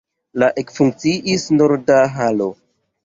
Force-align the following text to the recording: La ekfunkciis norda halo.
La 0.43 0.47
ekfunkciis 0.61 1.45
norda 1.59 1.99
halo. 2.19 2.49